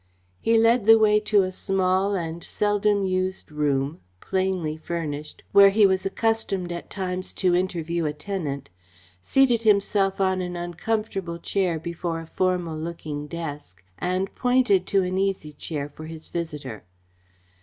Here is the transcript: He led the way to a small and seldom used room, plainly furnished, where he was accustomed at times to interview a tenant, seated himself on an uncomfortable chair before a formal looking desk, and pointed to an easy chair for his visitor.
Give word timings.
He 0.39 0.57
led 0.57 0.87
the 0.87 0.97
way 0.97 1.19
to 1.19 1.43
a 1.43 1.51
small 1.51 2.15
and 2.15 2.43
seldom 2.43 3.05
used 3.05 3.51
room, 3.51 3.99
plainly 4.19 4.75
furnished, 4.75 5.43
where 5.51 5.69
he 5.69 5.85
was 5.85 6.07
accustomed 6.07 6.71
at 6.71 6.89
times 6.89 7.31
to 7.33 7.53
interview 7.53 8.05
a 8.07 8.11
tenant, 8.13 8.71
seated 9.21 9.61
himself 9.61 10.19
on 10.19 10.41
an 10.41 10.55
uncomfortable 10.55 11.37
chair 11.37 11.77
before 11.77 12.19
a 12.19 12.25
formal 12.25 12.79
looking 12.79 13.27
desk, 13.27 13.83
and 13.99 14.33
pointed 14.33 14.87
to 14.87 15.03
an 15.03 15.19
easy 15.19 15.53
chair 15.53 15.87
for 15.87 16.07
his 16.07 16.29
visitor. 16.29 16.83